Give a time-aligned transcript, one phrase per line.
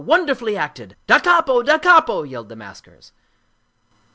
[0.03, 3.11] Wonderfully acted I Da capo, da capo!" yelled the maskers.